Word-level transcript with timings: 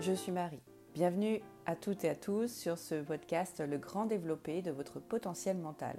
je 0.00 0.12
suis 0.12 0.30
Marie. 0.30 0.62
Bienvenue 0.94 1.40
à 1.66 1.74
toutes 1.74 2.04
et 2.04 2.08
à 2.08 2.14
tous 2.14 2.46
sur 2.46 2.78
ce 2.78 3.02
podcast 3.02 3.60
Le 3.60 3.78
Grand 3.78 4.06
Développé 4.06 4.62
de 4.62 4.70
votre 4.70 5.00
potentiel 5.00 5.58
mental. 5.58 5.98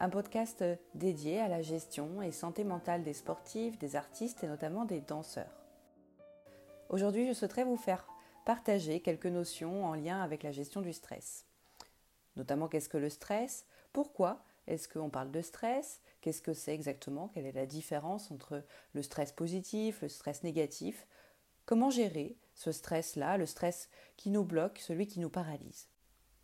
Un 0.00 0.08
podcast 0.08 0.64
dédié 0.94 1.38
à 1.38 1.46
la 1.46 1.62
gestion 1.62 2.22
et 2.22 2.32
santé 2.32 2.64
mentale 2.64 3.04
des 3.04 3.12
sportifs, 3.12 3.78
des 3.78 3.94
artistes 3.94 4.42
et 4.42 4.48
notamment 4.48 4.84
des 4.84 5.00
danseurs. 5.00 5.64
Aujourd'hui, 6.88 7.28
je 7.28 7.32
souhaiterais 7.32 7.62
vous 7.62 7.76
faire 7.76 8.04
partager 8.44 9.00
quelques 9.00 9.26
notions 9.26 9.84
en 9.84 9.94
lien 9.94 10.20
avec 10.20 10.42
la 10.42 10.50
gestion 10.50 10.80
du 10.80 10.92
stress. 10.92 11.46
Notamment 12.34 12.66
qu'est-ce 12.66 12.88
que 12.88 12.98
le 12.98 13.10
stress? 13.10 13.64
Pourquoi 13.92 14.42
est-ce 14.66 14.88
qu'on 14.88 15.10
parle 15.10 15.30
de 15.30 15.40
stress? 15.40 16.00
Qu'est-ce 16.20 16.42
que 16.42 16.52
c'est 16.52 16.74
exactement? 16.74 17.28
Quelle 17.28 17.46
est 17.46 17.52
la 17.52 17.66
différence 17.66 18.32
entre 18.32 18.64
le 18.92 19.02
stress 19.02 19.30
positif, 19.30 20.02
le 20.02 20.08
stress 20.08 20.42
négatif? 20.42 21.06
Comment 21.64 21.90
gérer 21.90 22.36
ce 22.60 22.72
stress-là, 22.72 23.38
le 23.38 23.46
stress 23.46 23.88
qui 24.18 24.28
nous 24.28 24.44
bloque, 24.44 24.80
celui 24.80 25.06
qui 25.06 25.18
nous 25.18 25.30
paralyse 25.30 25.88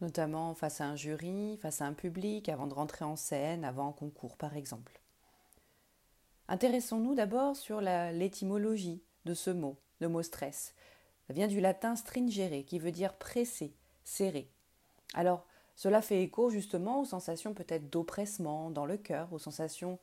Notamment 0.01 0.55
face 0.55 0.81
à 0.81 0.87
un 0.87 0.97
jury, 0.97 1.59
face 1.59 1.83
à 1.83 1.87
un 1.87 1.93
public, 1.93 2.49
avant 2.49 2.67
de 2.67 2.73
rentrer 2.73 3.05
en 3.05 3.17
scène, 3.17 3.67
avant 3.67 3.89
un 3.89 3.93
concours 3.93 4.39
par 4.39 4.57
exemple. 4.57 5.03
Intéressons-nous 6.49 7.15
d'abord 7.15 7.55
sur 7.55 7.83
l'étymologie 7.83 9.03
de 9.27 9.35
ce 9.35 9.51
mot, 9.51 9.77
le 10.01 10.09
mot 10.09 10.23
stress. 10.23 10.75
Ça 11.27 11.35
vient 11.35 11.49
du 11.49 11.61
latin 11.61 11.97
stringere 11.97 12.65
qui 12.65 12.79
veut 12.79 12.93
dire 12.93 13.13
presser, 13.19 13.75
serrer. 14.03 14.51
Alors, 15.13 15.47
cela 15.75 16.01
fait 16.01 16.23
écho 16.23 16.49
justement 16.49 17.03
aux 17.03 17.05
sensations 17.05 17.53
peut-être 17.53 17.91
d'oppressement 17.91 18.71
dans 18.71 18.87
le 18.87 18.97
cœur, 18.97 19.35
aux 19.35 19.39
sensations 19.39 19.99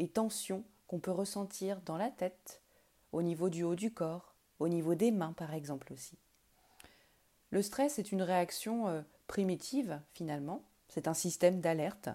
et 0.00 0.08
tensions 0.08 0.64
qu'on 0.88 0.98
peut 0.98 1.12
ressentir 1.12 1.80
dans 1.82 1.96
la 1.96 2.10
tête, 2.10 2.60
au 3.12 3.22
niveau 3.22 3.50
du 3.50 3.62
haut 3.62 3.76
du 3.76 3.92
corps, 3.92 4.33
au 4.58 4.68
niveau 4.68 4.94
des 4.94 5.10
mains 5.10 5.32
par 5.32 5.54
exemple 5.54 5.92
aussi. 5.92 6.18
Le 7.50 7.62
stress 7.62 7.98
est 7.98 8.12
une 8.12 8.22
réaction 8.22 8.88
euh, 8.88 9.02
primitive 9.26 10.00
finalement, 10.12 10.62
c'est 10.88 11.08
un 11.08 11.14
système 11.14 11.60
d'alerte 11.60 12.08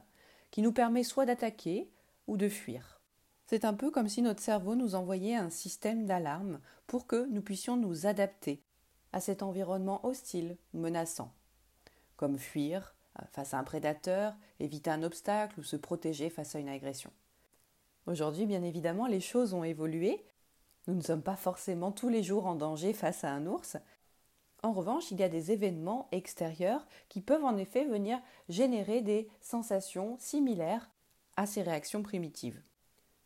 qui 0.51 0.61
nous 0.61 0.73
permet 0.73 1.03
soit 1.03 1.25
d'attaquer 1.25 1.89
ou 2.27 2.37
de 2.37 2.49
fuir. 2.49 2.99
C'est 3.47 3.65
un 3.65 3.73
peu 3.73 3.89
comme 3.89 4.07
si 4.07 4.21
notre 4.21 4.41
cerveau 4.41 4.75
nous 4.75 4.95
envoyait 4.95 5.35
un 5.35 5.49
système 5.49 6.05
d'alarme 6.05 6.59
pour 6.87 7.07
que 7.07 7.27
nous 7.29 7.41
puissions 7.41 7.77
nous 7.77 8.05
adapter 8.05 8.61
à 9.11 9.19
cet 9.19 9.41
environnement 9.41 10.05
hostile 10.05 10.57
ou 10.73 10.79
menaçant, 10.79 11.33
comme 12.15 12.37
fuir 12.37 12.95
euh, 13.19 13.25
face 13.31 13.53
à 13.53 13.59
un 13.59 13.63
prédateur, 13.63 14.35
éviter 14.59 14.91
un 14.91 15.03
obstacle 15.03 15.59
ou 15.59 15.63
se 15.63 15.75
protéger 15.75 16.29
face 16.29 16.55
à 16.55 16.59
une 16.59 16.69
agression. 16.69 17.11
Aujourd'hui, 18.05 18.45
bien 18.45 18.63
évidemment, 18.63 19.07
les 19.07 19.19
choses 19.19 19.53
ont 19.53 19.63
évolué 19.63 20.23
nous 20.89 20.95
ne 20.95 21.01
sommes 21.01 21.21
pas 21.21 21.35
forcément 21.35 21.91
tous 21.91 22.09
les 22.09 22.23
jours 22.23 22.47
en 22.47 22.55
danger 22.55 22.93
face 22.93 23.23
à 23.23 23.31
un 23.31 23.45
ours. 23.45 23.77
En 24.63 24.73
revanche, 24.73 25.11
il 25.11 25.19
y 25.19 25.23
a 25.23 25.29
des 25.29 25.51
événements 25.51 26.07
extérieurs 26.11 26.87
qui 27.09 27.21
peuvent 27.21 27.45
en 27.45 27.57
effet 27.57 27.85
venir 27.85 28.19
générer 28.49 29.01
des 29.01 29.29
sensations 29.39 30.17
similaires 30.17 30.89
à 31.37 31.45
ces 31.45 31.61
réactions 31.61 32.01
primitives. 32.01 32.59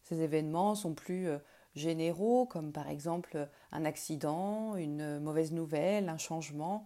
Ces 0.04 0.20
événements 0.20 0.76
sont 0.76 0.94
plus 0.94 1.30
euh, 1.30 1.38
généraux, 1.74 2.46
comme 2.46 2.74
par 2.74 2.90
exemple 2.90 3.48
un 3.72 3.86
accident, 3.86 4.76
une 4.76 5.20
mauvaise 5.20 5.54
nouvelle, 5.54 6.10
un 6.10 6.18
changement 6.18 6.84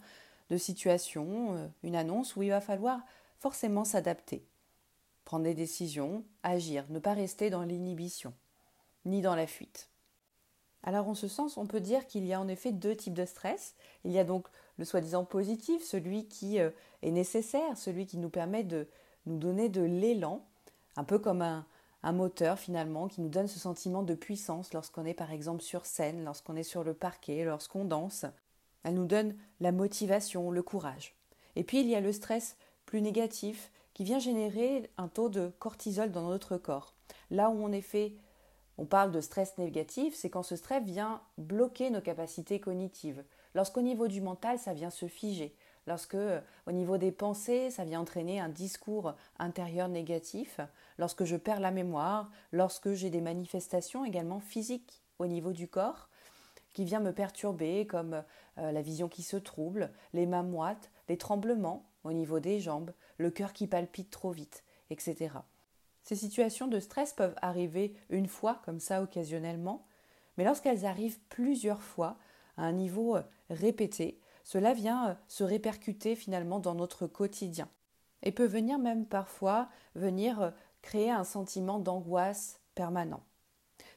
de 0.51 0.57
situation, 0.57 1.55
euh, 1.55 1.67
une 1.81 1.95
annonce 1.95 2.35
où 2.35 2.43
il 2.43 2.49
va 2.49 2.61
falloir 2.61 3.01
forcément 3.39 3.83
s'adapter, 3.83 4.45
prendre 5.25 5.45
des 5.45 5.55
décisions, 5.55 6.23
agir, 6.43 6.85
ne 6.89 6.99
pas 6.99 7.15
rester 7.15 7.49
dans 7.49 7.63
l'inhibition, 7.63 8.35
ni 9.05 9.23
dans 9.23 9.35
la 9.35 9.47
fuite. 9.47 9.89
Alors 10.83 11.07
en 11.07 11.15
ce 11.15 11.27
sens, 11.27 11.57
on 11.57 11.65
peut 11.65 11.81
dire 11.81 12.07
qu'il 12.07 12.25
y 12.25 12.33
a 12.33 12.39
en 12.39 12.47
effet 12.47 12.71
deux 12.71 12.95
types 12.95 13.13
de 13.13 13.25
stress. 13.25 13.75
Il 14.05 14.11
y 14.11 14.19
a 14.19 14.23
donc 14.23 14.47
le 14.77 14.85
soi-disant 14.85 15.25
positif, 15.25 15.83
celui 15.83 16.27
qui 16.27 16.59
euh, 16.59 16.69
est 17.01 17.11
nécessaire, 17.11 17.77
celui 17.77 18.05
qui 18.05 18.17
nous 18.17 18.29
permet 18.29 18.63
de 18.63 18.87
nous 19.25 19.37
donner 19.37 19.69
de 19.69 19.81
l'élan, 19.81 20.45
un 20.95 21.03
peu 21.03 21.19
comme 21.19 21.41
un, 21.41 21.65
moteur 22.13 22.57
finalement, 22.57 23.09
qui 23.09 23.19
nous 23.19 23.27
donne 23.27 23.47
ce 23.47 23.59
sentiment 23.59 24.01
de 24.01 24.15
puissance 24.15 24.71
lorsqu'on 24.73 25.05
est 25.05 25.13
par 25.13 25.33
exemple 25.33 25.61
sur 25.61 25.85
scène, 25.85 26.23
lorsqu'on 26.23 26.55
est 26.55 26.63
sur 26.63 26.85
le 26.85 26.93
parquet, 26.93 27.43
lorsqu'on 27.43 27.83
danse. 27.83 28.25
Elle 28.83 28.93
nous 28.93 29.05
donne 29.05 29.35
la 29.59 29.73
motivation, 29.73 30.49
le 30.49 30.63
courage. 30.63 31.15
Et 31.57 31.65
puis 31.65 31.81
il 31.81 31.87
y 31.87 31.95
a 31.95 31.99
le 31.99 32.13
stress 32.13 32.55
plus 32.85 33.01
négatif 33.01 33.71
qui 33.93 34.05
vient 34.05 34.19
générer 34.19 34.89
un 34.97 35.09
taux 35.09 35.27
de 35.27 35.51
cortisol 35.59 36.11
dans 36.11 36.29
notre 36.29 36.55
corps. 36.55 36.93
Là 37.29 37.49
où 37.49 37.67
est 37.73 37.81
fait 37.81 38.13
on 38.77 38.85
parle 38.85 39.11
de 39.11 39.21
stress 39.21 39.57
négatif, 39.57 40.13
c'est 40.15 40.29
quand 40.29 40.43
ce 40.43 40.55
stress 40.55 40.83
vient 40.83 41.21
bloquer 41.37 41.89
nos 41.89 42.01
capacités 42.01 42.59
cognitives. 42.59 43.23
Lorsqu'au 43.55 43.81
niveau 43.81 44.07
du 44.07 44.21
mental, 44.21 44.59
ça 44.59 44.73
vient 44.73 44.91
se 44.91 45.07
figer. 45.07 45.55
Lorsque, 45.87 46.17
au 46.67 46.71
niveau 46.71 46.97
des 46.97 47.11
pensées, 47.11 47.71
ça 47.71 47.85
vient 47.85 48.01
entraîner 48.01 48.39
un 48.39 48.49
discours 48.49 49.15
intérieur 49.39 49.87
négatif. 49.87 50.59
Lorsque 50.97 51.23
je 51.23 51.37
perds 51.37 51.61
la 51.61 51.71
mémoire, 51.71 52.29
lorsque 52.51 52.91
j'ai 52.93 53.09
des 53.09 53.21
manifestations 53.21 54.05
également 54.05 54.39
physiques 54.39 55.01
au 55.17 55.27
niveau 55.27 55.53
du 55.53 55.67
corps 55.67 56.09
qui 56.73 56.85
vient 56.85 56.99
me 56.99 57.13
perturber, 57.13 57.87
comme 57.87 58.23
euh, 58.59 58.71
la 58.71 58.81
vision 58.83 59.07
qui 59.07 59.23
se 59.23 59.37
trouble, 59.37 59.91
les 60.13 60.27
mains 60.27 60.43
moites, 60.43 60.91
les 61.09 61.17
tremblements 61.17 61.89
au 62.03 62.13
niveau 62.13 62.39
des 62.39 62.59
jambes, 62.59 62.91
le 63.17 63.31
cœur 63.31 63.53
qui 63.53 63.65
palpite 63.65 64.11
trop 64.11 64.31
vite, 64.31 64.63
etc. 64.91 65.29
Ces 66.07 66.15
situations 66.15 66.67
de 66.67 66.79
stress 66.79 67.11
peuvent 67.11 67.35
arriver 67.41 67.93
une 68.09 68.29
fois, 68.29 68.61
comme 68.63 68.79
ça, 68.79 69.01
occasionnellement, 69.03 69.85
mais 70.37 70.45
lorsqu'elles 70.45 70.85
arrivent 70.85 71.19
plusieurs 71.27 71.81
fois, 71.81 72.15
à 72.55 72.63
un 72.63 72.71
niveau 72.71 73.17
euh, 73.17 73.23
répété, 73.49 74.17
cela 74.45 74.73
vient 74.73 75.09
euh, 75.09 75.13
se 75.27 75.43
répercuter 75.43 76.15
finalement 76.15 76.61
dans 76.61 76.75
notre 76.75 77.07
quotidien 77.07 77.67
et 78.23 78.31
peut 78.31 78.45
venir 78.45 78.79
même 78.79 79.05
parfois 79.05 79.67
venir 79.95 80.41
euh, 80.41 80.51
créer 80.81 81.11
un 81.11 81.25
sentiment 81.25 81.77
d'angoisse 81.77 82.61
permanent. 82.73 83.21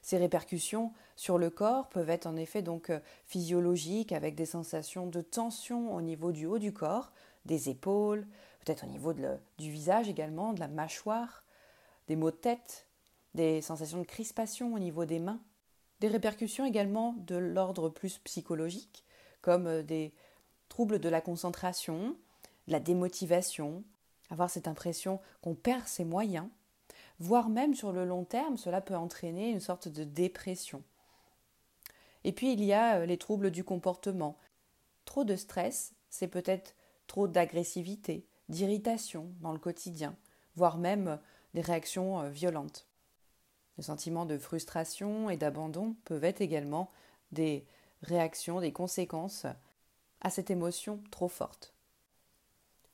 Ces 0.01 0.17
répercussions 0.17 0.91
sur 1.15 1.37
le 1.37 1.49
corps 1.49 1.87
peuvent 1.87 2.09
être 2.09 2.27
en 2.27 2.35
effet 2.35 2.61
donc 2.61 2.91
physiologiques 3.25 4.11
avec 4.11 4.35
des 4.35 4.45
sensations 4.45 5.07
de 5.07 5.21
tension 5.21 5.95
au 5.95 6.01
niveau 6.01 6.33
du 6.33 6.45
haut 6.45 6.59
du 6.59 6.73
corps, 6.73 7.13
des 7.45 7.69
épaules, 7.69 8.27
peut-être 8.65 8.83
au 8.83 8.89
niveau 8.89 9.13
du 9.13 9.71
visage 9.71 10.09
également, 10.09 10.51
de 10.51 10.59
la 10.59 10.67
mâchoire, 10.67 11.45
des 12.07 12.15
maux 12.15 12.31
de 12.31 12.35
tête, 12.35 12.87
des 13.33 13.61
sensations 13.61 13.99
de 13.99 14.05
crispation 14.05 14.73
au 14.73 14.79
niveau 14.79 15.05
des 15.05 15.19
mains, 15.19 15.41
des 15.99 16.07
répercussions 16.07 16.65
également 16.65 17.13
de 17.19 17.35
l'ordre 17.35 17.89
plus 17.89 18.17
psychologique, 18.19 19.05
comme 19.41 19.67
euh, 19.67 19.83
des 19.83 20.13
troubles 20.69 20.99
de 20.99 21.09
la 21.09 21.21
concentration, 21.21 22.15
de 22.67 22.71
la 22.71 22.79
démotivation, 22.79 23.83
avoir 24.29 24.49
cette 24.49 24.67
impression 24.67 25.19
qu'on 25.41 25.55
perd 25.55 25.87
ses 25.87 26.05
moyens, 26.05 26.47
voire 27.19 27.49
même 27.49 27.75
sur 27.75 27.91
le 27.91 28.05
long 28.05 28.23
terme, 28.23 28.57
cela 28.57 28.81
peut 28.81 28.95
entraîner 28.95 29.49
une 29.49 29.59
sorte 29.59 29.87
de 29.87 30.03
dépression. 30.03 30.83
Et 32.23 32.31
puis 32.31 32.53
il 32.53 32.63
y 32.63 32.73
a 32.73 32.99
euh, 32.99 33.05
les 33.05 33.17
troubles 33.17 33.51
du 33.51 33.63
comportement. 33.63 34.37
Trop 35.05 35.23
de 35.23 35.35
stress, 35.35 35.93
c'est 36.09 36.27
peut-être 36.27 36.75
trop 37.07 37.27
d'agressivité, 37.27 38.25
d'irritation 38.49 39.33
dans 39.41 39.51
le 39.51 39.59
quotidien, 39.59 40.15
voire 40.55 40.77
même 40.77 41.19
des 41.53 41.61
réactions 41.61 42.21
euh, 42.21 42.29
violentes. 42.29 42.87
Le 43.77 43.83
sentiment 43.83 44.25
de 44.25 44.37
frustration 44.37 45.29
et 45.29 45.37
d'abandon 45.37 45.95
peuvent 46.05 46.23
être 46.23 46.41
également 46.41 46.91
des 47.31 47.65
réactions, 48.03 48.59
des 48.59 48.73
conséquences 48.73 49.45
à 50.21 50.29
cette 50.29 50.51
émotion 50.51 51.01
trop 51.11 51.27
forte. 51.27 51.73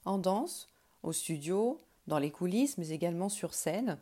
En 0.06 0.18
danse, 0.18 0.70
au 1.04 1.12
studio, 1.12 1.82
dans 2.08 2.20
les 2.20 2.32
coulisses, 2.32 2.78
mais 2.78 2.90
également 2.90 3.30
sur 3.30 3.54
scène, 3.54 4.00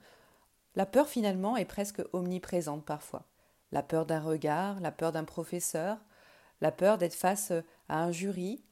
la 0.75 0.85
peur 0.85 1.07
finalement 1.07 1.57
est 1.57 1.65
presque 1.65 2.01
omniprésente 2.13 2.85
parfois. 2.85 3.23
La 3.71 3.81
peur 3.81 4.05
d'un 4.05 4.19
regard, 4.19 4.79
la 4.79 4.91
peur 4.91 5.11
d'un 5.11 5.23
professeur, 5.23 5.97
la 6.61 6.71
peur 6.71 6.97
d'être 6.97 7.15
face 7.15 7.51
à 7.89 8.03
un 8.03 8.11
jury, 8.11 8.63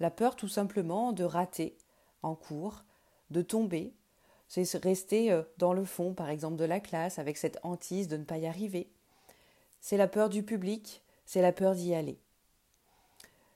la 0.00 0.10
peur 0.10 0.34
tout 0.34 0.48
simplement 0.48 1.12
de 1.12 1.24
rater 1.24 1.76
en 2.22 2.34
cours, 2.34 2.84
de 3.30 3.42
tomber, 3.42 3.94
c'est 4.52 4.84
rester 4.84 5.32
euh, 5.32 5.42
dans 5.56 5.72
le 5.72 5.86
fond, 5.86 6.12
par 6.12 6.28
exemple, 6.28 6.56
de 6.56 6.66
la 6.66 6.78
classe, 6.78 7.18
avec 7.18 7.38
cette 7.38 7.58
hantise 7.62 8.06
de 8.06 8.18
ne 8.18 8.24
pas 8.24 8.36
y 8.36 8.46
arriver. 8.46 8.90
C'est 9.80 9.96
la 9.96 10.08
peur 10.08 10.28
du 10.28 10.42
public, 10.42 11.02
c'est 11.24 11.40
la 11.40 11.52
peur 11.52 11.74
d'y 11.74 11.94
aller. 11.94 12.20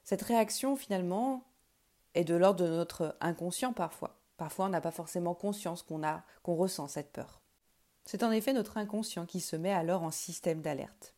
Cette 0.05 0.23
réaction, 0.23 0.75
finalement, 0.75 1.45
est 2.15 2.25
de 2.25 2.35
l'ordre 2.35 2.65
de 2.65 2.71
notre 2.71 3.15
inconscient 3.21 3.75
parfois. 3.75 4.17
Parfois, 4.39 4.67
on 4.67 4.71
n'a 4.71 4.81
pas 4.81 4.91
forcément 4.91 5.35
conscience 5.35 5.83
qu'on 5.83 6.01
qu'on 6.43 6.55
ressent 6.55 6.89
cette 6.89 7.13
peur. 7.13 7.43
C'est 8.07 8.23
en 8.23 8.31
effet 8.31 8.55
notre 8.55 8.79
inconscient 8.79 9.27
qui 9.27 9.41
se 9.41 9.57
met 9.57 9.73
alors 9.73 10.03
en 10.03 10.11
système 10.11 10.63
d'alerte. 10.63 11.15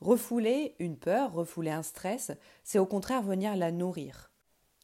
Refouler 0.00 0.74
une 0.80 0.96
peur, 0.96 1.32
refouler 1.32 1.70
un 1.70 1.84
stress, 1.84 2.32
c'est 2.64 2.78
au 2.80 2.86
contraire 2.86 3.22
venir 3.22 3.54
la 3.54 3.70
nourrir, 3.70 4.32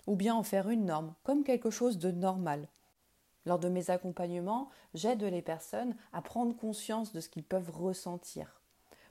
ou 0.07 0.15
bien 0.15 0.35
en 0.35 0.45
faire 0.45 0.69
une 0.69 0.85
norme, 0.85 1.15
comme 1.25 1.43
quelque 1.43 1.71
chose 1.71 1.99
de 1.99 2.13
normal, 2.13 2.69
lors 3.47 3.59
de 3.59 3.69
mes 3.69 3.91
accompagnements, 3.91 4.69
j'aide 4.95 5.23
les 5.23 5.43
personnes 5.43 5.97
à 6.13 6.21
prendre 6.21 6.57
conscience 6.57 7.13
de 7.13 7.21
ce 7.21 7.29
qu'ils 7.29 7.45
peuvent 7.45 7.71
ressentir 7.71 8.61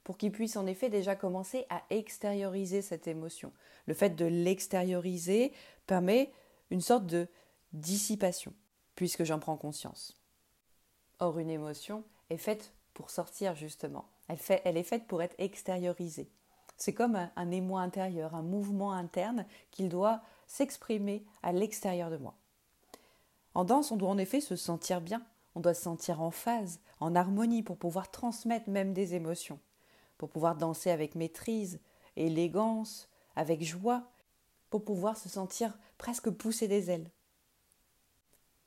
pour 0.06 0.18
qu'il 0.18 0.32
puisse 0.32 0.56
en 0.56 0.68
effet 0.68 0.90
déjà 0.90 1.16
commencer 1.16 1.66
à 1.70 1.82
extérioriser 1.90 2.84
cette 2.84 3.08
émotion. 3.08 3.52
Le 3.88 3.96
fait 3.96 4.12
de 4.12 4.26
l'extérioriser 4.26 5.52
permet 5.88 6.32
une 6.70 6.80
sorte 6.80 7.08
de 7.08 7.28
dissipation, 7.74 8.54
puisque 8.96 9.24
j'en 9.24 9.40
prends 9.40 9.58
conscience. 9.58 10.22
Or, 11.20 11.40
une 11.40 11.50
émotion 11.50 12.04
est 12.30 12.38
faite 12.38 12.72
pour 12.94 13.10
sortir 13.10 13.56
justement. 13.56 14.06
Elle, 14.28 14.78
est 14.78 14.84
faite 14.84 15.08
pour 15.08 15.24
être 15.24 15.36
extériorisée. 15.40 16.30
C'est 16.78 16.94
comme 16.94 17.30
un, 17.36 17.52
émoi 17.52 17.82
intérieur, 17.82 18.36
un 18.36 18.44
mouvement 18.44 18.94
interne 18.94 19.46
qu'il 19.72 19.90
doit 19.90 20.22
s'exprimer 20.46 21.26
à 21.42 21.52
l'extérieur 21.52 22.12
de 22.12 22.18
moi. 22.18 22.36
En 23.56 23.64
danse, 23.64 23.92
on 23.92 23.98
doit 23.98 24.10
en 24.10 24.18
effet 24.18 24.42
se 24.42 24.58
sentir 24.58 25.00
bien, 25.00 25.26
on 25.56 25.62
doit 25.62 25.74
se 25.74 25.84
sentir 25.84 26.22
en 26.22 26.30
phase, 26.30 26.82
en 27.00 27.16
harmonie 27.16 27.64
pour 27.64 27.78
pouvoir 27.78 28.12
transmettre 28.12 28.70
même 28.70 28.94
des 28.94 29.16
émotions, 29.16 29.60
pour 30.18 30.30
pouvoir 30.30 30.56
danser 30.56 30.92
avec 30.92 31.16
maîtrise, 31.16 31.80
élégance, 32.18 33.08
avec 33.38 33.64
joie, 33.64 34.04
pour 34.70 34.84
pouvoir 34.84 35.18
se 35.18 35.30
sentir 35.30 35.78
presque 35.98 36.30
pousser 36.30 36.68
des 36.68 36.92
ailes. 36.92 37.10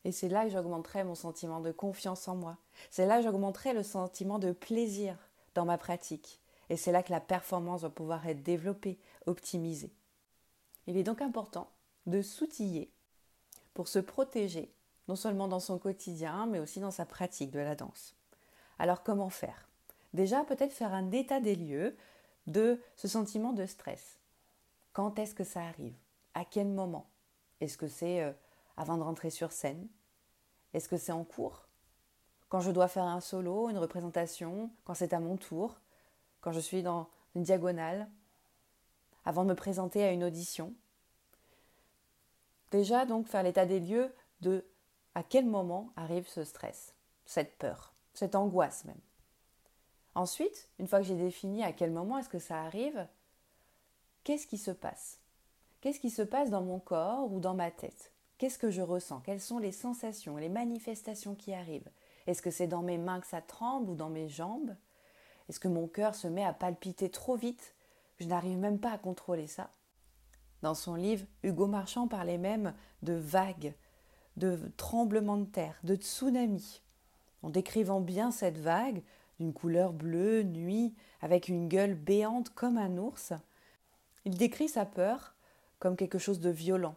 Et 0.05 0.13
c'est 0.13 0.31
là 0.31 0.45
que 0.45 0.51
j'augmenterai 0.51 1.05
mon 1.05 1.15
sentiment 1.15 1.61
de 1.61 1.71
confiance 1.71 2.27
en 2.27 2.37
moi. 2.37 2.57
C'est 2.91 3.07
là 3.07 3.19
que 3.19 3.25
j'augmenterai 3.25 3.75
le 3.75 3.83
sentiment 3.83 4.39
de 4.39 4.53
plaisir 4.53 5.19
dans 5.55 5.67
ma 5.67 5.77
pratique. 5.77 6.41
Et 6.71 6.79
c'est 6.79 6.93
là 6.93 7.03
que 7.03 7.13
la 7.13 7.21
performance 7.21 7.83
va 7.83 7.91
pouvoir 7.91 8.27
être 8.27 8.43
développée, 8.43 8.99
optimisée. 9.27 9.93
Il 10.87 10.97
est 10.97 11.03
donc 11.03 11.21
important 11.21 11.69
de 12.07 12.23
s'outiller 12.23 12.91
pour 13.75 13.89
se 13.89 13.99
protéger 13.99 14.73
non 15.09 15.17
seulement 15.17 15.49
dans 15.49 15.61
son 15.61 15.79
quotidien, 15.79 16.47
mais 16.47 16.61
aussi 16.61 16.81
dans 16.81 16.91
sa 16.91 17.07
pratique 17.07 17.51
de 17.51 17.59
la 17.59 17.75
danse. 17.75 18.15
Alors 18.79 19.03
comment 19.03 19.31
faire? 19.31 19.69
Déjà, 20.15 20.45
peut-être 20.45 20.73
faire 20.73 20.95
un 20.95 21.11
état 21.11 21.41
des 21.41 21.57
lieux 21.57 21.97
de 22.47 22.81
ce 22.97 23.09
sentiment 23.09 23.53
de 23.53 23.67
stress. 23.67 24.19
Quand 24.93 25.19
est-ce 25.19 25.35
que 25.35 25.45
ça 25.45 25.63
arrive? 25.63 25.97
À 26.35 26.45
quel 26.45 26.69
moment? 26.69 27.09
Est-ce 27.61 27.77
que 27.77 27.89
c'est 27.89 28.23
euh, 28.23 28.33
avant 28.77 28.97
de 28.97 29.03
rentrer 29.03 29.31
sur 29.31 29.53
scène? 29.53 29.89
Est-ce 30.73 30.89
que 30.89 30.97
c'est 30.97 31.13
en 31.13 31.25
cours? 31.25 31.67
Quand 32.49 32.61
je 32.61 32.71
dois 32.71 32.89
faire 32.89 33.05
un 33.05 33.21
solo, 33.21 33.69
une 33.69 33.79
représentation, 33.79 34.71
quand 34.85 34.95
c'est 34.95 35.13
à 35.13 35.21
mon 35.21 35.37
tour, 35.37 35.79
quand 36.41 36.53
je 36.53 36.61
suis 36.61 36.83
dans 36.83 37.09
une 37.35 37.43
diagonale, 37.43 38.09
avant 39.25 39.45
de 39.45 39.51
me 39.51 39.55
présenter 39.55 40.05
à 40.05 40.13
une 40.13 40.25
audition? 40.25 40.73
Déjà, 42.71 43.05
donc, 43.05 43.27
faire 43.27 43.43
l'état 43.43 43.67
des 43.67 43.81
lieux 43.81 44.15
de 44.41 44.65
à 45.19 45.25
quel 45.25 45.47
moment 45.47 45.91
arrive 45.97 46.29
ce 46.29 46.45
stress, 46.45 46.95
cette 47.27 47.59
peur, 47.59 47.93
cette 48.15 48.37
angoisse 48.37 48.85
même? 48.85 49.01
Ensuite, 50.15 50.69
une 50.79 50.87
fois 50.87 51.01
que 51.01 51.07
j'ai 51.07 51.17
défini 51.17 51.65
à 51.65 51.73
quel 51.73 51.91
moment 51.91 52.19
est-ce 52.19 52.29
que 52.29 52.39
ça 52.39 52.63
arrive, 52.63 53.05
qu'est-ce 54.23 54.47
qui 54.47 54.59
se 54.59 54.71
passe? 54.71 55.19
Qu'est-ce 55.81 55.99
qui 55.99 56.11
se 56.11 56.23
passe 56.23 56.51
dans 56.51 56.63
mon 56.63 56.79
corps 56.79 57.33
ou 57.33 57.41
dans 57.41 57.55
ma 57.55 57.73
tête? 57.73 58.13
Qu'est-ce 58.39 58.61
que 58.61 58.71
je 58.71 58.81
ressens? 58.81 59.19
Quelles 59.25 59.41
sont 59.41 59.59
les 59.59 59.73
sensations, 59.73 60.37
les 60.37 60.49
manifestations 60.49 61.35
qui 61.35 61.53
arrivent? 61.53 61.91
Est-ce 62.29 62.41
que 62.41 62.53
c'est 62.53 62.69
dans 62.69 62.83
mes 62.83 62.97
mains 62.97 63.19
que 63.19 63.27
ça 63.27 63.43
tremble 63.43 63.91
ou 63.91 63.97
dans 63.97 64.11
mes 64.11 64.29
jambes? 64.29 64.77
Est-ce 65.49 65.59
que 65.59 65.67
mon 65.67 65.89
cœur 65.89 66.15
se 66.15 66.29
met 66.29 66.45
à 66.45 66.53
palpiter 66.53 67.11
trop 67.11 67.35
vite? 67.35 67.75
Je 68.21 68.29
n'arrive 68.29 68.59
même 68.59 68.79
pas 68.79 68.93
à 68.93 68.99
contrôler 68.99 69.49
ça. 69.49 69.73
Dans 70.63 70.77
son 70.77 70.95
livre, 70.95 71.27
Hugo 71.43 71.67
Marchand 71.67 72.07
parlait 72.07 72.39
même 72.39 72.73
de 73.03 73.15
vagues, 73.15 73.75
de 74.39 74.59
tremblements 74.77 75.37
de 75.37 75.45
terre, 75.45 75.79
de 75.85 75.97
tsunami. 75.97 76.83
En 77.43 77.51
décrivant 77.51 78.01
bien 78.01 78.31
cette 78.31 78.59
vague, 78.59 79.03
d'une 79.39 79.53
couleur 79.53 79.93
bleue, 79.93 80.43
nuit, 80.43 80.95
avec 81.21 81.49
une 81.49 81.69
gueule 81.69 81.95
béante 81.95 82.51
comme 82.51 82.79
un 82.79 82.97
ours, 82.99 83.33
il 84.25 84.37
décrit 84.37 84.69
sa 84.69 84.85
peur 84.85 85.35
comme 85.79 85.97
quelque 85.97 86.19
chose 86.19 86.41
de 86.41 86.51
violent, 86.51 86.97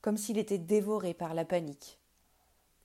comme 0.00 0.16
s'il 0.16 0.38
était 0.38 0.58
dévoré 0.58 1.14
par 1.14 1.34
la 1.34 1.44
panique. 1.44 1.98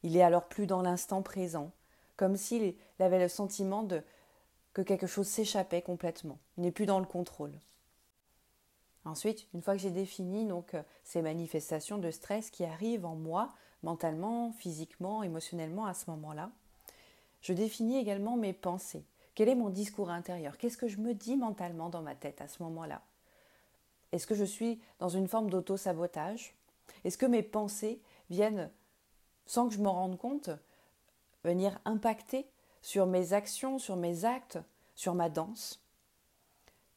Il 0.04 0.16
est 0.16 0.22
alors 0.22 0.48
plus 0.48 0.68
dans 0.68 0.82
l'instant 0.82 1.22
présent, 1.22 1.72
comme 2.16 2.38
s'il 2.38 2.76
avait 3.00 3.20
le 3.20 3.28
sentiment 3.28 3.84
de 3.84 4.02
que 4.74 4.82
quelque 4.84 5.08
chose 5.08 5.28
s'échappait 5.28 5.82
complètement. 5.82 6.38
Il 6.58 6.64
n'est 6.64 6.72
plus 6.72 6.86
dans 6.86 7.00
le 7.00 7.06
contrôle. 7.06 7.54
Ensuite, 9.06 9.48
une 9.54 9.62
fois 9.62 9.74
que 9.74 9.82
j'ai 9.82 9.90
défini 9.90 10.46
donc 10.46 10.76
euh, 10.76 10.84
ces 11.04 11.22
manifestations 11.22 11.98
de 11.98 12.12
stress 12.12 12.52
qui 12.52 12.64
arrivent 12.64 13.06
en 13.06 13.16
moi, 13.16 13.54
mentalement, 13.88 14.52
physiquement, 14.52 15.24
émotionnellement 15.24 15.86
à 15.86 15.94
ce 15.94 16.10
moment-là. 16.12 16.52
Je 17.42 17.54
définis 17.54 17.98
également 17.98 18.36
mes 18.36 18.52
pensées. 18.52 19.06
Quel 19.34 19.48
est 19.48 19.56
mon 19.56 19.70
discours 19.70 20.10
intérieur? 20.10 20.58
Qu'est-ce 20.58 20.76
que 20.76 20.90
je 20.90 20.98
me 20.98 21.14
dis 21.14 21.38
mentalement 21.38 21.90
dans 21.90 22.02
ma 22.02 22.14
tête 22.14 22.42
à 22.42 22.50
ce 22.50 22.62
moment-là? 22.64 23.02
Est-ce 24.12 24.28
que 24.28 24.36
je 24.36 24.44
suis 24.44 24.82
dans 25.00 25.08
une 25.08 25.30
forme 25.30 25.50
d'auto-sabotage? 25.50 26.54
Est-ce 27.06 27.18
que 27.18 27.26
mes 27.26 27.44
pensées 27.44 28.02
viennent, 28.30 28.70
sans 29.46 29.70
que 29.70 29.74
je 29.74 29.82
m'en 29.82 29.94
rende 29.94 30.18
compte, 30.18 30.50
venir 31.46 31.80
impacter 31.86 32.46
sur 32.82 33.06
mes 33.06 33.32
actions, 33.32 33.80
sur 33.80 33.96
mes 33.96 34.26
actes, 34.26 34.60
sur 34.96 35.16
ma 35.16 35.30
danse? 35.30 35.82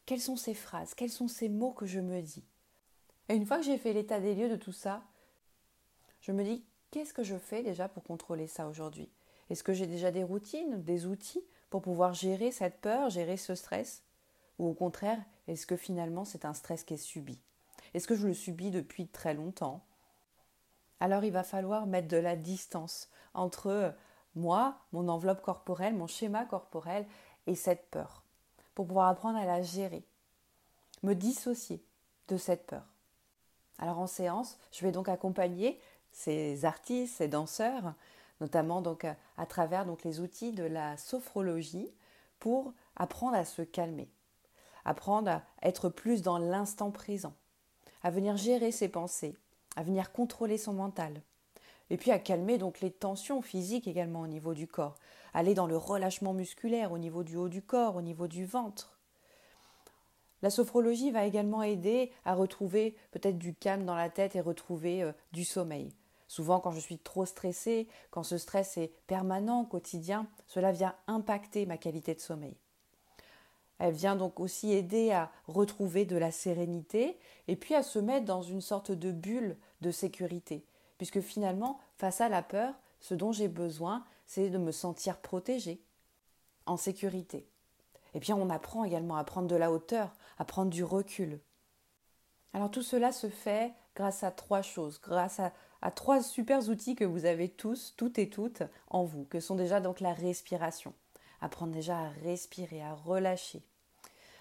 Quelles 0.07 0.21
sont 0.21 0.37
ces 0.37 0.55
phrases? 0.55 0.95
Quels 0.95 1.11
sont 1.11 1.29
ces 1.29 1.49
mots 1.49 1.73
que 1.73 1.87
je 1.87 2.01
me 2.01 2.21
dis? 2.21 2.43
Et 3.29 3.37
une 3.37 3.47
fois 3.47 3.59
que 3.59 3.65
j'ai 3.65 3.79
fait 3.79 3.93
l'état 3.93 4.19
des 4.19 4.35
lieux 4.35 4.49
de 4.49 4.57
tout 4.57 4.73
ça, 4.73 5.05
je 6.21 6.33
me 6.33 6.43
dis 6.43 6.65
qu'est-ce 6.91 7.15
que 7.15 7.23
je 7.23 7.37
fais 7.37 7.63
déjà 7.63 7.89
pour 7.89 8.03
contrôler 8.03 8.47
ça 8.47 8.67
aujourd'hui? 8.67 9.09
Est-ce 9.49 9.65
que 9.65 9.73
j'ai 9.73 9.87
déjà 9.87 10.11
des 10.11 10.25
routines, 10.25 10.83
des 10.83 11.07
outils 11.07 11.45
pour 11.71 11.83
pouvoir 11.83 12.15
gérer 12.15 12.53
cette 12.53 12.81
peur, 12.81 13.11
gérer 13.11 13.37
ce 13.37 13.55
stress? 13.55 14.03
Ou 14.59 14.69
au 14.69 14.75
contraire, 14.75 15.23
est-ce 15.49 15.67
que 15.67 15.77
finalement 15.77 16.25
c'est 16.25 16.45
un 16.45 16.55
stress 16.55 16.85
qui 16.85 16.95
est 16.95 16.99
subi? 16.99 17.39
Est-ce 17.95 18.07
que 18.07 18.15
je 18.15 18.27
le 18.27 18.35
subis 18.35 18.71
depuis 18.71 19.09
très 19.09 19.35
longtemps? 19.35 19.85
Alors 21.01 21.25
il 21.25 21.33
va 21.33 21.43
falloir 21.43 21.87
mettre 21.87 22.09
de 22.09 22.17
la 22.17 22.37
distance 22.37 23.09
entre 23.35 23.95
moi, 24.35 24.79
mon 24.93 25.09
enveloppe 25.09 25.43
corporelle, 25.43 25.95
mon 25.95 26.07
schéma 26.07 26.45
corporel 26.45 27.07
et 27.47 27.55
cette 27.55 27.91
peur, 27.91 28.23
pour 28.75 28.87
pouvoir 28.87 29.09
apprendre 29.09 29.39
à 29.39 29.47
la 29.47 29.63
gérer, 29.63 30.05
me 31.03 31.15
dissocier 31.15 31.83
de 32.29 32.37
cette 32.37 32.67
peur. 32.67 32.85
Alors 33.79 33.99
en 33.99 34.07
séance, 34.07 34.59
je 34.73 34.83
vais 34.83 34.93
donc 34.93 35.09
accompagner 35.09 35.81
ces 36.13 36.65
artistes, 36.65 37.17
ces 37.17 37.29
danseurs, 37.29 37.95
notamment 38.41 38.81
donc 38.81 39.05
à, 39.05 39.47
travers 39.47 39.87
les 40.05 40.21
outils 40.21 40.53
de 40.53 40.65
la 40.65 40.97
sophrologie 40.97 41.91
pour 42.39 42.73
apprendre 42.97 43.37
à 43.37 43.45
se 43.45 43.63
calmer, 43.63 44.09
apprendre 44.85 45.31
à 45.31 45.43
être 45.63 45.89
plus 45.89 46.23
dans 46.23 46.39
l'instant 46.39 46.91
présent, 46.91 47.35
à 48.03 48.11
venir 48.11 48.37
gérer 48.37 48.73
ses 48.73 48.89
pensées, 48.89 49.37
à 49.77 49.83
venir 49.83 50.13
contrôler 50.13 50.59
son 50.59 50.73
mental, 50.73 51.21
et 51.91 51.97
puis 51.97 52.11
à 52.13 52.19
calmer 52.19 52.57
donc 52.57 52.81
les 52.81 52.91
tensions 52.91 53.43
physiques 53.43 53.89
également 53.89 54.23
au 54.23 54.27
niveau 54.27 54.55
du 54.55 54.67
corps, 54.67 54.97
aller 55.35 55.55
dans 55.55 55.67
le 55.67 55.77
relâchement 55.77 56.33
musculaire 56.33 56.93
au 56.93 56.99
niveau 56.99 57.23
du 57.23 57.37
haut 57.37 57.49
du 57.49 57.63
corps, 57.63 57.97
au 57.97 58.03
niveau 58.03 58.27
du 58.27 58.45
ventre. 58.45 59.00
La 60.43 60.51
sophrologie 60.51 61.11
va 61.11 61.27
également 61.27 61.63
aider 61.63 62.13
à 62.25 62.35
retrouver 62.35 62.97
peut-être 63.11 63.39
du 63.39 63.55
calme 63.55 63.85
dans 63.85 63.95
la 63.95 64.09
tête 64.09 64.37
et 64.37 64.41
retrouver 64.41 65.03
euh, 65.03 65.13
du 65.33 65.45
sommeil. 65.45 65.93
Souvent, 66.29 66.61
quand 66.61 66.71
je 66.71 66.81
suis 66.81 66.99
trop 66.99 67.27
stressée, 67.27 67.89
quand 68.11 68.23
ce 68.23 68.39
stress 68.39 68.77
est 68.77 68.93
permanent, 69.07 69.65
quotidien, 69.65 70.29
cela 70.47 70.71
vient 70.71 70.95
impacter 71.09 71.67
ma 71.67 71.77
qualité 71.77 72.15
de 72.15 72.21
sommeil. 72.21 72.57
Elle 73.81 73.95
vient 73.95 74.15
donc 74.15 74.39
aussi 74.39 74.73
aider 74.73 75.11
à 75.11 75.33
retrouver 75.49 76.05
de 76.05 76.17
la 76.17 76.31
sérénité 76.31 77.19
et 77.49 77.57
puis 77.57 77.75
à 77.75 77.83
se 77.83 77.99
mettre 77.99 78.27
dans 78.27 78.43
une 78.43 78.61
sorte 78.61 78.93
de 78.93 79.11
bulle 79.11 79.57
de 79.81 79.91
sécurité. 79.91 80.65
Puisque 80.99 81.21
finalement, 81.21 81.81
face 81.97 82.21
à 82.21 82.29
la 82.29 82.43
peur, 82.43 82.75
ce 83.01 83.15
dont 83.15 83.33
j'ai 83.33 83.49
besoin, 83.49 84.05
c'est 84.27 84.51
de 84.51 84.59
me 84.59 84.71
sentir 84.71 85.17
protégée, 85.17 85.83
en 86.67 86.77
sécurité. 86.77 87.50
Et 88.15 88.21
puis 88.21 88.33
on 88.33 88.51
apprend 88.51 88.85
également 88.85 89.17
à 89.17 89.25
prendre 89.25 89.49
de 89.49 89.57
la 89.57 89.71
hauteur, 89.71 90.13
à 90.39 90.45
prendre 90.45 90.71
du 90.71 90.85
recul. 90.85 91.41
Alors 92.53 92.71
tout 92.71 92.83
cela 92.83 93.13
se 93.13 93.29
fait 93.29 93.73
grâce 93.95 94.25
à 94.25 94.31
trois 94.31 94.63
choses, 94.63 95.01
grâce 95.01 95.41
à 95.41 95.53
à 95.83 95.91
trois 95.91 96.23
super 96.23 96.69
outils 96.69 96.95
que 96.95 97.05
vous 97.05 97.25
avez 97.25 97.49
tous, 97.49 97.95
toutes 97.97 98.19
et 98.19 98.29
toutes 98.29 98.63
en 98.89 99.05
vous, 99.05 99.25
que 99.25 99.41
sont 99.41 99.55
déjà 99.55 99.81
donc 99.81 100.01
la 100.01 100.13
respiration. 100.13 100.93
Apprendre 101.41 101.73
déjà 101.73 101.99
à 101.99 102.09
respirer, 102.23 102.83
à 102.83 102.95
relâcher, 102.95 103.63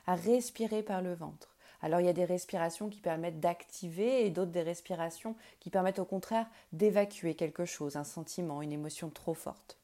à 0.06 0.16
respirer 0.16 0.84
par 0.84 1.02
le 1.02 1.14
ventre. 1.14 1.56
Alors 1.82 2.02
il 2.02 2.06
y 2.06 2.10
a 2.10 2.14
des 2.14 2.26
respirations 2.26 2.90
qui 2.90 3.00
permettent 3.00 3.40
d'activer 3.40 4.26
et 4.26 4.30
d'autres 4.32 4.52
des 4.52 4.62
respirations 4.62 5.36
qui 5.62 5.70
permettent 5.70 6.00
au 6.00 6.06
contraire 6.06 6.48
d'évacuer 6.74 7.36
quelque 7.36 7.64
chose, 7.64 7.96
un 7.96 8.04
sentiment, 8.04 8.62
une 8.62 8.74
émotion 8.74 9.10
trop 9.10 9.34
forte. 9.34 9.78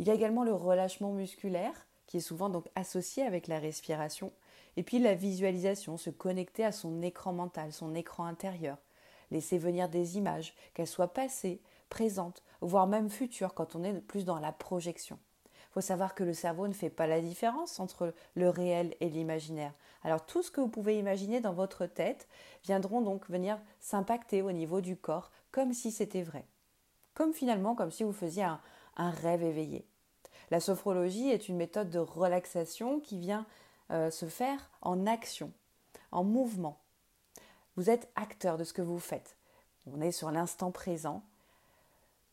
Il 0.00 0.08
y 0.08 0.10
a 0.10 0.14
également 0.14 0.42
le 0.42 0.52
relâchement 0.52 1.12
musculaire 1.12 1.86
qui 2.06 2.18
est 2.18 2.20
souvent 2.20 2.48
donc 2.48 2.68
associé 2.74 3.24
avec 3.24 3.46
la 3.46 3.58
respiration 3.58 4.32
et 4.76 4.82
puis 4.82 4.98
la 4.98 5.14
visualisation, 5.14 5.96
se 5.96 6.10
connecter 6.10 6.64
à 6.64 6.72
son 6.72 7.02
écran 7.02 7.32
mental, 7.32 7.72
son 7.72 7.94
écran 7.94 8.24
intérieur, 8.24 8.78
laisser 9.30 9.58
venir 9.58 9.88
des 9.88 10.16
images, 10.16 10.54
qu'elles 10.74 10.86
soient 10.86 11.12
passées, 11.12 11.60
présentes, 11.90 12.42
voire 12.60 12.86
même 12.86 13.10
futures 13.10 13.54
quand 13.54 13.76
on 13.76 13.84
est 13.84 14.00
plus 14.00 14.24
dans 14.24 14.38
la 14.38 14.52
projection. 14.52 15.18
Il 15.72 15.72
faut 15.74 15.80
savoir 15.80 16.14
que 16.14 16.24
le 16.24 16.34
cerveau 16.34 16.68
ne 16.68 16.74
fait 16.74 16.90
pas 16.90 17.06
la 17.06 17.20
différence 17.20 17.80
entre 17.80 18.14
le 18.34 18.50
réel 18.50 18.94
et 19.00 19.08
l'imaginaire. 19.08 19.72
Alors 20.02 20.24
tout 20.26 20.42
ce 20.42 20.50
que 20.50 20.60
vous 20.60 20.68
pouvez 20.68 20.98
imaginer 20.98 21.40
dans 21.40 21.54
votre 21.54 21.86
tête 21.86 22.28
viendront 22.64 23.00
donc 23.00 23.28
venir 23.30 23.58
s'impacter 23.80 24.42
au 24.42 24.52
niveau 24.52 24.80
du 24.80 24.96
corps 24.96 25.30
comme 25.50 25.72
si 25.72 25.90
c'était 25.90 26.22
vrai. 26.22 26.46
Comme 27.14 27.32
finalement, 27.32 27.74
comme 27.74 27.90
si 27.90 28.04
vous 28.04 28.12
faisiez 28.12 28.44
un, 28.44 28.60
rêve 28.96 29.42
éveillé. 29.42 29.86
La 30.52 30.60
sophrologie 30.60 31.30
est 31.30 31.48
une 31.48 31.56
méthode 31.56 31.88
de 31.88 31.98
relaxation 31.98 33.00
qui 33.00 33.16
vient 33.16 33.46
euh, 33.90 34.10
se 34.10 34.26
faire 34.26 34.68
en 34.82 35.06
action, 35.06 35.50
en 36.10 36.24
mouvement. 36.24 36.78
Vous 37.76 37.88
êtes 37.88 38.12
acteur 38.16 38.58
de 38.58 38.64
ce 38.64 38.74
que 38.74 38.82
vous 38.82 38.98
faites. 38.98 39.38
On 39.86 40.02
est 40.02 40.12
sur 40.12 40.30
l'instant 40.30 40.70
présent, 40.70 41.22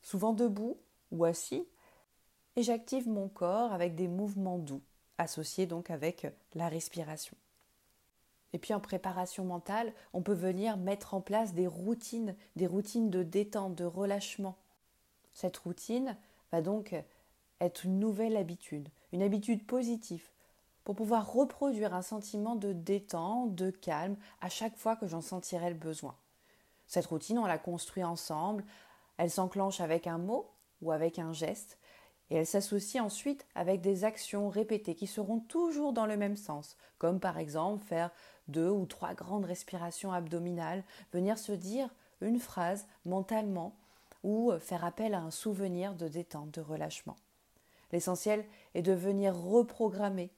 souvent 0.01 0.33
debout 0.33 0.75
ou 1.13 1.23
assis, 1.23 1.65
et 2.57 2.61
j'active 2.61 3.07
mon 3.07 3.29
corps 3.29 3.71
avec 3.71 3.95
des 3.95 4.09
mouvements 4.09 4.57
doux, 4.57 4.81
associés 5.17 5.65
donc 5.65 5.89
avec 5.89 6.27
la 6.55 6.67
respiration. 6.67 7.37
Et 8.51 8.59
puis 8.59 8.73
en 8.73 8.81
préparation 8.81 9.45
mentale, 9.45 9.93
on 10.11 10.21
peut 10.21 10.33
venir 10.33 10.75
mettre 10.75 11.13
en 11.13 11.21
place 11.21 11.53
des 11.53 11.67
routines, 11.67 12.35
des 12.57 12.67
routines 12.67 13.09
de 13.09 13.23
détente, 13.23 13.75
de 13.75 13.85
relâchement. 13.85 14.57
Cette 15.31 15.55
routine 15.55 16.17
va 16.51 16.61
donc 16.61 16.93
être 17.61 17.85
une 17.85 17.99
nouvelle 17.99 18.37
habitude, 18.37 18.89
une 19.11 19.21
habitude 19.21 19.65
positive, 19.65 20.27
pour 20.83 20.95
pouvoir 20.95 21.31
reproduire 21.31 21.93
un 21.93 22.01
sentiment 22.01 22.55
de 22.55 22.73
détente, 22.73 23.53
de 23.53 23.69
calme 23.69 24.15
à 24.41 24.49
chaque 24.49 24.77
fois 24.77 24.95
que 24.95 25.07
j'en 25.07 25.21
sentirai 25.21 25.69
le 25.69 25.75
besoin. 25.75 26.15
Cette 26.87 27.05
routine, 27.05 27.37
on 27.37 27.45
la 27.45 27.59
construit 27.59 28.03
ensemble, 28.03 28.65
elle 29.17 29.29
s'enclenche 29.29 29.81
avec 29.81 30.07
un 30.07 30.17
mot 30.17 30.49
ou 30.81 30.91
avec 30.91 31.19
un 31.19 31.33
geste, 31.33 31.77
et 32.31 32.37
elle 32.37 32.47
s'associe 32.47 33.03
ensuite 33.03 33.45
avec 33.55 33.81
des 33.81 34.03
actions 34.03 34.49
répétées 34.49 34.95
qui 34.95 35.07
seront 35.07 35.39
toujours 35.39 35.93
dans 35.93 36.05
le 36.05 36.17
même 36.17 36.37
sens, 36.37 36.77
comme 36.97 37.19
par 37.19 37.37
exemple 37.37 37.85
faire 37.85 38.11
deux 38.47 38.69
ou 38.69 38.85
trois 38.85 39.13
grandes 39.13 39.45
respirations 39.45 40.11
abdominales, 40.11 40.83
venir 41.13 41.37
se 41.37 41.51
dire 41.51 41.89
une 42.21 42.39
phrase 42.39 42.87
mentalement 43.05 43.75
ou 44.23 44.51
faire 44.59 44.83
appel 44.83 45.13
à 45.13 45.21
un 45.21 45.31
souvenir 45.31 45.93
de 45.95 46.07
détente, 46.07 46.51
de 46.51 46.61
relâchement. 46.61 47.15
L'essentiel 47.91 48.45
est 48.73 48.81
de 48.81 48.93
venir 48.93 49.35
reprogrammer 49.35 50.31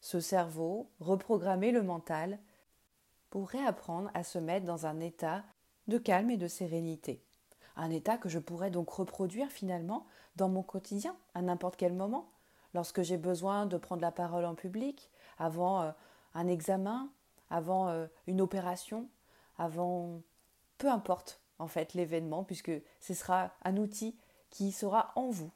ce 0.00 0.20
cerveau, 0.20 0.90
reprogrammer 1.00 1.70
le 1.70 1.82
mental 1.82 2.38
pour 3.30 3.48
réapprendre 3.48 4.10
à 4.14 4.24
se 4.24 4.38
mettre 4.38 4.66
dans 4.66 4.86
un 4.86 5.00
état 5.00 5.44
de 5.88 5.98
calme 5.98 6.30
et 6.30 6.36
de 6.36 6.48
sérénité. 6.48 7.24
Un 7.76 7.90
état 7.90 8.18
que 8.18 8.28
je 8.28 8.38
pourrais 8.38 8.70
donc 8.70 8.90
reproduire 8.90 9.48
finalement 9.48 10.06
dans 10.36 10.48
mon 10.48 10.62
quotidien, 10.62 11.16
à 11.34 11.40
n'importe 11.40 11.76
quel 11.76 11.94
moment, 11.94 12.30
lorsque 12.74 13.02
j'ai 13.02 13.16
besoin 13.16 13.66
de 13.66 13.78
prendre 13.78 14.02
la 14.02 14.12
parole 14.12 14.44
en 14.44 14.54
public, 14.54 15.10
avant 15.38 15.82
euh, 15.82 15.92
un 16.34 16.46
examen, 16.46 17.10
avant 17.48 17.88
euh, 17.88 18.06
une 18.26 18.40
opération, 18.40 19.08
avant 19.56 20.20
peu 20.78 20.90
importe 20.90 21.40
en 21.58 21.68
fait 21.68 21.94
l'événement, 21.94 22.44
puisque 22.44 22.72
ce 23.00 23.14
sera 23.14 23.52
un 23.64 23.76
outil 23.76 24.18
qui 24.50 24.72
sera 24.72 25.12
en 25.16 25.30
vous, 25.30 25.50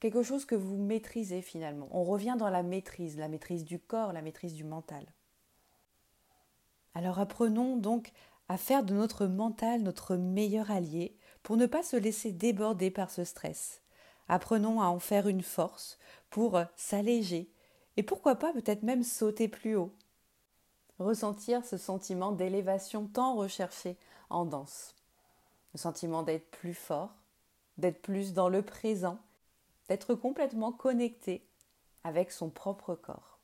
quelque 0.00 0.22
chose 0.22 0.44
que 0.44 0.54
vous 0.54 0.76
maîtrisez 0.76 1.42
finalement. 1.42 1.88
On 1.90 2.04
revient 2.04 2.36
dans 2.38 2.50
la 2.50 2.62
maîtrise, 2.62 3.18
la 3.18 3.28
maîtrise 3.28 3.64
du 3.64 3.78
corps, 3.78 4.12
la 4.12 4.22
maîtrise 4.22 4.54
du 4.54 4.64
mental. 4.64 5.04
Alors 6.94 7.18
apprenons 7.18 7.76
donc 7.76 8.12
à 8.48 8.56
faire 8.56 8.82
de 8.82 8.94
notre 8.94 9.26
mental 9.26 9.82
notre 9.82 10.16
meilleur 10.16 10.70
allié 10.70 11.16
pour 11.42 11.56
ne 11.56 11.66
pas 11.66 11.82
se 11.82 11.96
laisser 11.96 12.32
déborder 12.32 12.90
par 12.90 13.10
ce 13.10 13.24
stress. 13.24 13.82
Apprenons 14.28 14.80
à 14.80 14.86
en 14.86 14.98
faire 14.98 15.28
une 15.28 15.42
force 15.42 15.98
pour 16.30 16.60
s'alléger 16.76 17.50
et 17.96 18.02
pourquoi 18.02 18.36
pas 18.36 18.52
peut-être 18.52 18.82
même 18.82 19.02
sauter 19.02 19.48
plus 19.48 19.76
haut. 19.76 19.94
Ressentir 20.98 21.64
ce 21.64 21.76
sentiment 21.76 22.32
d'élévation 22.32 23.06
tant 23.06 23.36
recherché 23.36 23.96
en 24.30 24.44
danse. 24.44 24.94
Le 25.74 25.78
sentiment 25.78 26.22
d'être 26.22 26.50
plus 26.50 26.74
fort, 26.74 27.14
d'être 27.76 28.02
plus 28.02 28.32
dans 28.32 28.48
le 28.48 28.62
présent, 28.62 29.18
d'être 29.88 30.14
complètement 30.14 30.72
connecté 30.72 31.46
avec 32.04 32.30
son 32.30 32.50
propre 32.50 32.94
corps. 32.94 33.38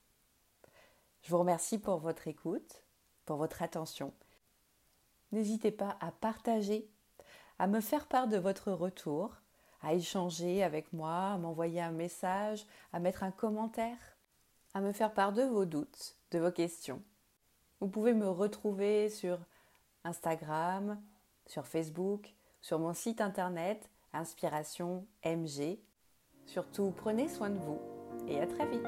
Je 1.22 1.30
vous 1.30 1.38
remercie 1.38 1.78
pour 1.78 1.98
votre 1.98 2.28
écoute, 2.28 2.84
pour 3.24 3.36
votre 3.36 3.62
attention. 3.62 4.12
N'hésitez 5.32 5.70
pas 5.70 5.96
à 6.00 6.12
partager, 6.12 6.88
à 7.58 7.66
me 7.66 7.80
faire 7.80 8.06
part 8.06 8.28
de 8.28 8.36
votre 8.36 8.72
retour 8.72 9.34
à 9.84 9.92
échanger 9.92 10.62
avec 10.62 10.92
moi, 10.92 11.32
à 11.32 11.38
m'envoyer 11.38 11.80
un 11.80 11.92
message, 11.92 12.66
à 12.92 13.00
mettre 13.00 13.22
un 13.22 13.30
commentaire, 13.30 13.98
à 14.72 14.80
me 14.80 14.92
faire 14.92 15.12
part 15.12 15.32
de 15.32 15.42
vos 15.42 15.66
doutes, 15.66 16.16
de 16.30 16.38
vos 16.38 16.50
questions. 16.50 17.02
Vous 17.80 17.88
pouvez 17.88 18.14
me 18.14 18.28
retrouver 18.28 19.10
sur 19.10 19.38
Instagram, 20.04 21.00
sur 21.46 21.66
Facebook, 21.66 22.34
sur 22.62 22.78
mon 22.78 22.94
site 22.94 23.20
internet 23.20 23.90
Inspiration 24.14 25.06
MG. 25.24 25.78
Surtout, 26.46 26.92
prenez 26.96 27.28
soin 27.28 27.50
de 27.50 27.58
vous 27.58 27.80
et 28.28 28.40
à 28.40 28.46
très 28.46 28.66
vite. 28.66 28.86